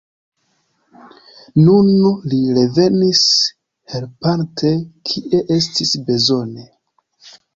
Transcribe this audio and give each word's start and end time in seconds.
Nun 1.65 1.91
li 2.31 2.39
revenis 2.57 3.21
helpante, 3.93 4.71
kie 5.13 5.43
estis 5.59 5.93
bezone. 6.11 6.65